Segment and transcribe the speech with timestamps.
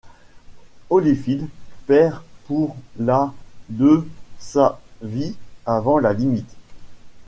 [0.89, 1.47] Holyfield
[1.85, 3.31] perd pour la
[3.69, 4.07] de
[4.39, 5.35] sa vie
[5.67, 6.55] avant la limite.